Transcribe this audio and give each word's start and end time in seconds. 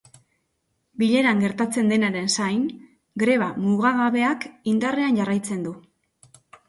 Bileran 1.01 1.43
gertatzen 1.43 1.91
denaren 1.93 2.29
zain, 2.37 2.63
greba 3.25 3.51
mugagabeak 3.67 4.49
indarrean 4.73 5.21
jarraitzen 5.21 5.63
du. 5.69 5.75